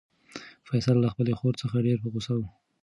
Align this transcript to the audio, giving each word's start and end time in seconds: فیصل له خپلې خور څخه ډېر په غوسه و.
فیصل 0.67 0.95
له 1.03 1.09
خپلې 1.13 1.33
خور 1.39 1.53
څخه 1.61 1.83
ډېر 1.85 1.97
په 2.03 2.07
غوسه 2.13 2.33
و. 2.37 2.41